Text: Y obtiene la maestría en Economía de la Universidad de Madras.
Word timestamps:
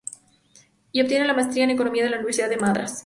Y 0.91 0.99
obtiene 0.99 1.27
la 1.27 1.35
maestría 1.35 1.63
en 1.63 1.69
Economía 1.69 2.03
de 2.03 2.09
la 2.09 2.17
Universidad 2.17 2.49
de 2.49 2.57
Madras. 2.57 2.97